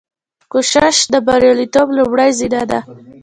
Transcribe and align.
کوشش 0.51 0.95
د 1.13 1.15
بریالیتوب 1.27 1.87
لومړۍ 1.97 2.29
زینه 2.39 2.63
ده. 2.69 2.79